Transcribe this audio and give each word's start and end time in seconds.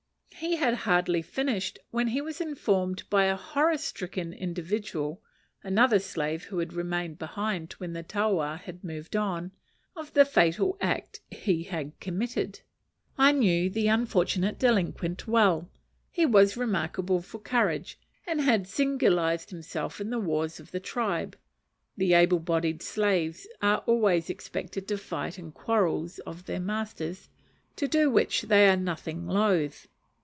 He 0.43 0.55
had 0.55 0.73
hardly 0.73 1.21
finished, 1.21 1.77
when 1.91 2.07
he 2.07 2.19
was 2.19 2.41
informed 2.41 3.03
by 3.11 3.25
a 3.25 3.35
horror 3.35 3.77
stricken 3.77 4.33
individual 4.33 5.21
another 5.63 5.99
slave 5.99 6.45
who 6.45 6.57
had 6.57 6.73
remained 6.73 7.19
behind 7.19 7.73
when 7.73 7.93
the 7.93 8.01
taua 8.01 8.57
had 8.57 8.83
moved 8.83 9.15
on 9.15 9.51
of 9.95 10.11
the 10.15 10.25
fatal 10.25 10.79
act 10.81 11.21
he 11.29 11.61
had 11.61 11.91
committed. 11.99 12.59
I 13.19 13.33
knew 13.33 13.69
the 13.69 13.87
unfortunate 13.87 14.57
delinquent 14.57 15.27
well: 15.27 15.69
he 16.09 16.25
was 16.25 16.57
remarkable 16.57 17.21
for 17.21 17.37
courage, 17.37 17.99
and 18.25 18.41
had 18.41 18.65
signalized 18.67 19.51
himself 19.51 20.01
in 20.01 20.09
the 20.09 20.19
wars 20.19 20.59
of 20.59 20.71
the 20.71 20.79
tribe. 20.79 21.37
(The 21.97 22.13
able 22.15 22.39
bodied 22.39 22.81
slaves 22.81 23.47
are 23.61 23.83
always 23.85 24.27
expected 24.27 24.87
to 24.87 24.97
fight 24.97 25.37
in 25.37 25.45
the 25.49 25.51
quarrels 25.51 26.17
of 26.19 26.45
their 26.47 26.59
masters; 26.59 27.29
to 27.75 27.87
do 27.87 28.09
which 28.09 28.41
they 28.43 28.67
are 28.67 28.75
nothing 28.75 29.27
loth.) 29.27 29.87